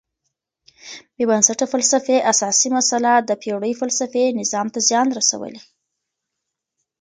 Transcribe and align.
بېبنسټه 1.15 1.65
فلسفي 1.73 2.17
اساسي 2.31 2.69
مسئله 2.77 3.11
د 3.21 3.31
پېړیو 3.41 3.79
فلسفي 3.81 4.23
نظام 4.39 4.67
ته 4.73 4.79
زیان 4.89 5.07
رسولی. 5.19 5.59